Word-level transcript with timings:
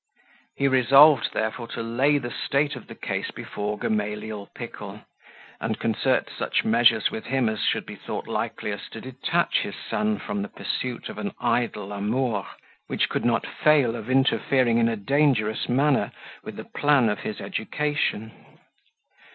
He 0.55 0.67
resolved, 0.67 1.29
therefore, 1.31 1.67
to 1.67 1.83
lay 1.83 2.17
the 2.17 2.31
state 2.31 2.75
of 2.75 2.87
the 2.87 2.95
case 2.95 3.29
before 3.29 3.77
Gamaliel 3.77 4.47
Pickle, 4.55 5.01
and 5.59 5.77
concert 5.79 6.27
such 6.35 6.65
measures 6.65 7.11
with 7.11 7.25
him 7.25 7.47
as 7.47 7.59
should 7.61 7.85
be 7.85 7.95
thought 7.97 8.25
likeliest 8.27 8.93
to 8.93 9.01
detach 9.01 9.59
his 9.59 9.75
son 9.75 10.17
from 10.17 10.41
the 10.41 10.47
pursuit 10.49 11.07
of 11.07 11.19
an 11.19 11.35
idle 11.39 11.93
amour, 11.93 12.47
which 12.87 13.09
could 13.09 13.25
not 13.25 13.45
fail 13.45 13.95
of 13.95 14.09
interfering 14.09 14.79
in 14.79 14.89
a 14.89 14.95
dangerous 14.95 15.69
manner 15.69 16.11
with 16.43 16.55
the 16.55 16.65
plan 16.65 17.07
of 17.07 17.19
his 17.19 17.39
education. 17.39 18.31